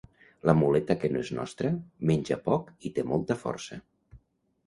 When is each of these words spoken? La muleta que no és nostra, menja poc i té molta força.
La 0.49 0.53
muleta 0.61 0.95
que 1.01 1.11
no 1.15 1.21
és 1.25 1.29
nostra, 1.39 1.69
menja 2.11 2.39
poc 2.47 2.71
i 2.89 2.93
té 2.95 3.05
molta 3.11 3.37
força. 3.45 3.79